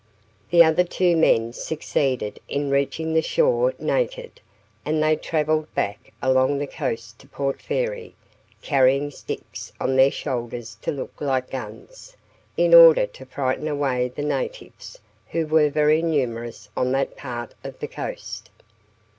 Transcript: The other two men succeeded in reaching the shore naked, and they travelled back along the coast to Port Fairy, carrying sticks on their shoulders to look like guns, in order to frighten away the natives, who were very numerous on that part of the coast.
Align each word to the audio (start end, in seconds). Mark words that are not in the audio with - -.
The 0.49 0.63
other 0.63 0.83
two 0.83 1.15
men 1.15 1.53
succeeded 1.53 2.39
in 2.47 2.71
reaching 2.71 3.13
the 3.13 3.21
shore 3.21 3.75
naked, 3.77 4.41
and 4.83 5.03
they 5.03 5.15
travelled 5.15 5.71
back 5.75 6.11
along 6.23 6.57
the 6.57 6.65
coast 6.65 7.19
to 7.19 7.27
Port 7.27 7.61
Fairy, 7.61 8.15
carrying 8.63 9.11
sticks 9.11 9.71
on 9.79 9.95
their 9.95 10.09
shoulders 10.09 10.75
to 10.81 10.91
look 10.91 11.21
like 11.21 11.51
guns, 11.51 12.17
in 12.57 12.73
order 12.73 13.05
to 13.05 13.27
frighten 13.27 13.67
away 13.67 14.07
the 14.07 14.23
natives, 14.25 14.97
who 15.27 15.45
were 15.45 15.69
very 15.69 16.01
numerous 16.01 16.67
on 16.75 16.91
that 16.93 17.15
part 17.15 17.53
of 17.63 17.77
the 17.77 17.87
coast. 17.87 18.49